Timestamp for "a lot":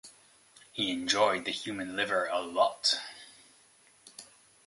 2.25-2.95